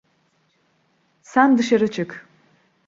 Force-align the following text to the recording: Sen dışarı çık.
Sen 1.21 1.57
dışarı 1.57 1.91
çık. 1.91 2.27